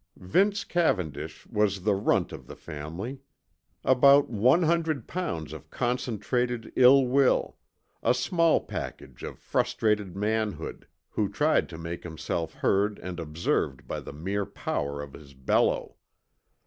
[0.17, 3.19] Vince Cavendish was the runt of the family.
[3.83, 7.57] About one hundred pounds of concentrated ill will;
[8.01, 13.99] a small package of frustrated manhood, who tried to make himself heard and observed by
[13.99, 15.97] the mere power of his bellow.